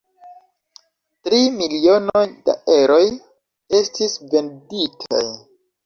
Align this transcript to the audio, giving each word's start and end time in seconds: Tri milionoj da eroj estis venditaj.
Tri 1.27 1.41
milionoj 1.59 2.25
da 2.49 2.57
eroj 2.79 3.05
estis 3.85 4.21
venditaj. 4.35 5.27